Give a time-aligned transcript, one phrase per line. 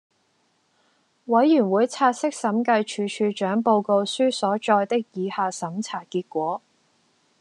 [1.25, 6.59] 委員會察悉審計署署長報告書所載的以下審查結果